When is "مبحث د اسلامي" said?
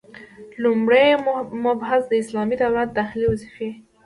1.65-2.55